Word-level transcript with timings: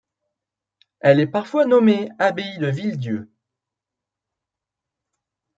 Elle 1.01 1.19
est 1.19 1.27
parfois 1.27 1.65
nommée 1.67 2.09
abbaye 2.17 2.57
de 2.57 2.65
Villedieu. 2.65 3.29